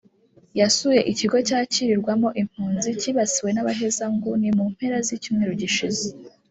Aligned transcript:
yasuye 0.59 0.99
ikigo 1.11 1.37
cyakirirwamo 1.47 2.29
impunzi 2.41 2.89
cyibasiwe 2.99 3.49
n’abahezanguni 3.53 4.47
mu 4.57 4.65
mpera 4.73 4.97
z’icyumweru 5.05 5.53
gishize 5.61 6.05